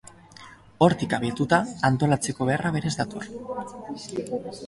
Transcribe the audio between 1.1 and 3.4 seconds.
abiatuta, antolatzeko beharra berez dator.